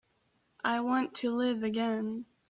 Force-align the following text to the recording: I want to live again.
I 0.63 0.79
want 0.79 1.13
to 1.17 1.29
live 1.29 1.61
again. 1.61 2.25